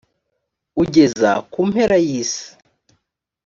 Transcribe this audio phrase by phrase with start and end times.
[0.83, 2.45] ugeza ku mpera y ‘isi.